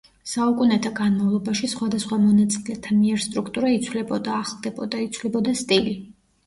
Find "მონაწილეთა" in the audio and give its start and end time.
2.23-2.99